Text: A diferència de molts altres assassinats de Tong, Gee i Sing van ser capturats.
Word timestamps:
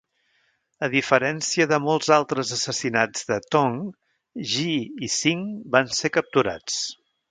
A 0.87 0.87
diferència 0.93 1.67
de 1.73 1.79
molts 1.89 2.09
altres 2.17 2.55
assassinats 2.57 3.29
de 3.31 3.39
Tong, 3.57 3.79
Gee 4.57 5.09
i 5.11 5.15
Sing 5.21 5.49
van 5.79 5.97
ser 6.03 6.17
capturats. 6.21 6.87